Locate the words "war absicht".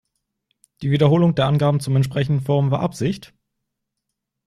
2.71-3.35